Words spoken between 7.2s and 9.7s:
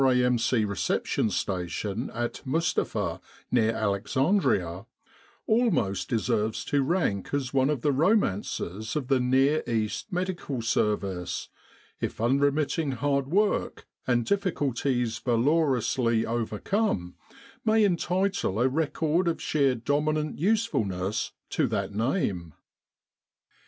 as one of the romances of the Near